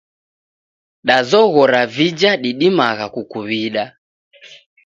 Dazoghora 1.07 1.81
vija 1.95 2.31
didimagha 2.43 3.05
kukuw'ida. 3.13 3.85